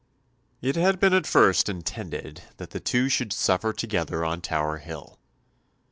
It 0.63 0.75
had 0.77 0.99
been 0.99 1.13
at 1.13 1.27
first 1.27 1.69
intended 1.69 2.41
that 2.57 2.71
the 2.71 2.79
two 2.79 3.07
should 3.07 3.31
suffer 3.31 3.71
together 3.71 4.25
on 4.25 4.41
Tower 4.41 4.77
Hill. 4.77 5.19